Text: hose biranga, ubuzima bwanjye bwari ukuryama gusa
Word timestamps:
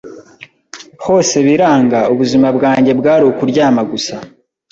hose 1.05 1.35
biranga, 1.47 1.99
ubuzima 2.13 2.47
bwanjye 2.57 2.91
bwari 2.99 3.23
ukuryama 3.31 3.81
gusa 3.91 4.15